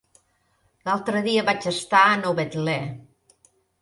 [0.87, 2.79] L'altre dia vaig estar a Novetlè.